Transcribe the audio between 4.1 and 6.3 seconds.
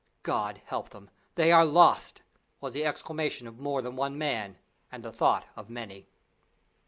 man and the thought of many.